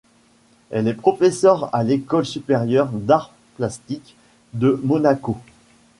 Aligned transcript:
Elle 0.71 0.87
est 0.87 0.95
professeur 0.95 1.69
à 1.75 1.83
l'École 1.83 2.25
supérieure 2.25 2.87
d'arts 2.91 3.33
plastiques 3.57 4.15
de 4.55 4.81
Monaco. 4.83 5.37